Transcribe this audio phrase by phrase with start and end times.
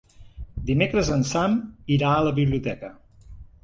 [0.69, 1.59] Dimecres en Sam
[1.99, 2.95] irà a la biblioteca.